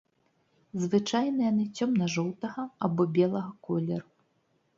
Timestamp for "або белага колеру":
2.89-4.09